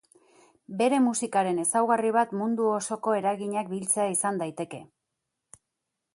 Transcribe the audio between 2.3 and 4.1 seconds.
mundu osoko eraginak biltzea